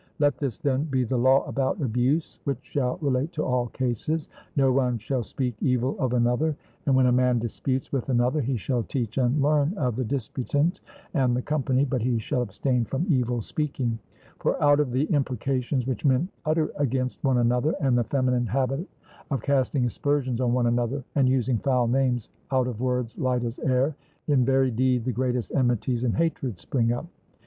Let 0.17 0.39
this, 0.39 0.57
then, 0.57 0.85
be 0.85 1.03
the 1.03 1.19
law 1.19 1.43
about 1.45 1.79
abuse, 1.79 2.39
which 2.43 2.57
shall 2.63 2.97
relate 3.01 3.31
to 3.33 3.43
all 3.45 3.67
cases: 3.67 4.29
No 4.55 4.71
one 4.71 4.97
shall 4.97 5.21
speak 5.21 5.53
evil 5.61 5.95
of 5.99 6.13
another; 6.13 6.55
and 6.87 6.95
when 6.95 7.05
a 7.05 7.11
man 7.11 7.37
disputes 7.37 7.91
with 7.91 8.09
another 8.09 8.41
he 8.41 8.57
shall 8.57 8.81
teach 8.81 9.19
and 9.19 9.39
learn 9.43 9.77
of 9.77 9.95
the 9.95 10.03
disputant 10.03 10.79
and 11.13 11.37
the 11.37 11.41
company, 11.43 11.85
but 11.85 12.01
he 12.01 12.17
shall 12.17 12.41
abstain 12.41 12.83
from 12.83 13.05
evil 13.09 13.43
speaking; 13.43 13.99
for 14.39 14.59
out 14.59 14.79
of 14.79 14.91
the 14.91 15.03
imprecations 15.13 15.85
which 15.85 16.03
men 16.03 16.27
utter 16.47 16.71
against 16.77 17.23
one 17.23 17.37
another, 17.37 17.75
and 17.79 17.95
the 17.95 18.03
feminine 18.05 18.47
habit 18.47 18.87
of 19.29 19.43
casting 19.43 19.85
aspersions 19.85 20.41
on 20.41 20.51
one 20.51 20.65
another, 20.65 21.03
and 21.13 21.29
using 21.29 21.59
foul 21.59 21.87
names, 21.87 22.31
out 22.49 22.65
of 22.65 22.81
words 22.81 23.15
light 23.19 23.43
as 23.43 23.59
air, 23.59 23.95
in 24.27 24.43
very 24.43 24.71
deed 24.71 25.05
the 25.05 25.11
greatest 25.11 25.51
enmities 25.53 26.03
and 26.03 26.15
hatreds 26.17 26.59
spring 26.59 26.91
up. 26.91 27.05